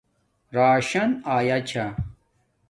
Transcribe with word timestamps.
راشان 0.55 1.09
ایا 1.35 1.57
چھا 1.69 1.85